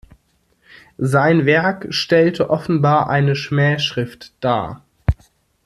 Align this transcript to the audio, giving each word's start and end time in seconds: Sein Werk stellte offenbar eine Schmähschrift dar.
Sein 0.97 1.45
Werk 1.45 1.85
stellte 1.93 2.49
offenbar 2.49 3.07
eine 3.07 3.35
Schmähschrift 3.35 4.33
dar. 4.39 4.83